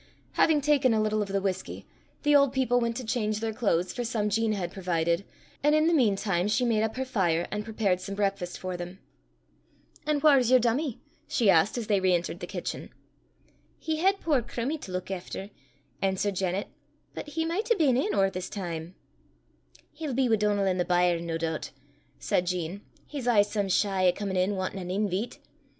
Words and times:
Having 0.31 0.61
taken 0.61 0.95
a 0.95 0.99
little 0.99 1.21
of 1.21 1.27
the 1.27 1.39
whisky, 1.39 1.85
the 2.23 2.35
old 2.35 2.53
people 2.53 2.79
went 2.79 2.97
to 2.97 3.05
change 3.05 3.39
their 3.39 3.53
clothes 3.53 3.93
for 3.93 4.03
some 4.03 4.31
Jean 4.31 4.53
had 4.53 4.71
provided, 4.73 5.23
and 5.61 5.75
in 5.75 5.85
the 5.85 5.93
mean 5.93 6.15
time 6.15 6.47
she 6.47 6.65
made 6.65 6.81
up 6.81 6.95
her 6.95 7.05
fire, 7.05 7.47
and 7.51 7.63
prepared 7.63 8.01
some 8.01 8.15
breakfast 8.15 8.57
for 8.57 8.75
them. 8.75 8.97
"An' 10.07 10.19
whaur's 10.19 10.49
yer 10.49 10.57
dummie?" 10.57 10.97
she 11.27 11.51
asked, 11.51 11.77
as 11.77 11.85
they 11.85 11.99
re 11.99 12.15
entered 12.15 12.39
the 12.39 12.47
kitchen. 12.47 12.89
"He 13.77 13.97
had 13.97 14.19
puir 14.19 14.41
Crummie 14.41 14.79
to 14.81 14.91
luik 14.91 15.11
efter," 15.11 15.51
answered 16.01 16.35
Janet; 16.35 16.69
"but 17.13 17.27
he 17.29 17.45
micht 17.45 17.69
hae 17.69 17.75
been 17.75 17.95
in 17.95 18.15
or 18.15 18.31
this 18.31 18.49
time." 18.49 18.95
"He'll 19.91 20.15
be 20.15 20.27
wi' 20.27 20.35
Donal 20.35 20.67
i' 20.67 20.73
the 20.73 20.83
byre, 20.83 21.19
nae 21.19 21.37
doobt," 21.37 21.69
said 22.17 22.47
Jean: 22.47 22.81
"he's 23.05 23.27
aye 23.27 23.43
some 23.43 23.69
shy 23.69 24.07
o' 24.07 24.11
comin' 24.11 24.35
in 24.35 24.55
wantin' 24.55 24.79
an 24.79 24.89
inveet." 24.89 25.37